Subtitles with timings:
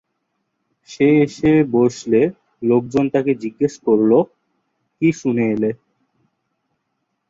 [0.89, 2.21] সে এসে বসলে
[2.61, 4.17] লোকজন তাকে জিজ্ঞেস করলো:
[4.97, 5.71] কি শুনে এলে।